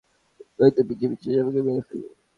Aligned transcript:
নয়তো 0.57 0.81
পিছু 0.87 1.05
পিছু 1.11 1.27
এসে 1.27 1.41
আমাকে 1.43 1.59
মেরে 1.67 1.81
ফেলবে। 1.87 2.09